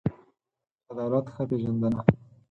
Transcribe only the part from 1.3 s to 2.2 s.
ښه پېژندنه